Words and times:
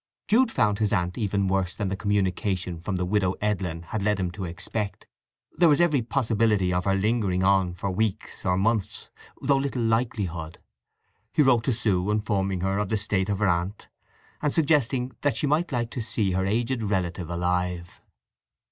Jude 0.27 0.49
found 0.51 0.79
his 0.79 0.91
aunt 0.91 1.15
even 1.15 1.47
worse 1.47 1.75
than 1.75 1.89
the 1.89 1.95
communication 1.95 2.81
from 2.81 2.95
the 2.95 3.05
Widow 3.05 3.35
Edlin 3.39 3.83
had 3.83 4.01
led 4.01 4.19
him 4.19 4.31
to 4.31 4.45
expect. 4.45 5.05
There 5.51 5.69
was 5.69 5.79
every 5.79 6.01
possibility 6.01 6.73
of 6.73 6.85
her 6.85 6.95
lingering 6.95 7.43
on 7.43 7.75
for 7.75 7.91
weeks 7.91 8.43
or 8.43 8.57
months, 8.57 9.11
though 9.43 9.57
little 9.57 9.83
likelihood. 9.83 10.57
He 11.33 11.43
wrote 11.43 11.65
to 11.65 11.71
Sue 11.71 12.09
informing 12.09 12.61
her 12.61 12.79
of 12.79 12.89
the 12.89 12.97
state 12.97 13.29
of 13.29 13.37
her 13.37 13.47
aunt, 13.47 13.89
and 14.41 14.51
suggesting 14.51 15.11
that 15.21 15.37
she 15.37 15.45
might 15.45 15.71
like 15.71 15.91
to 15.91 16.01
see 16.01 16.31
her 16.31 16.47
aged 16.47 16.81
relative 16.81 17.29
alive. 17.29 18.01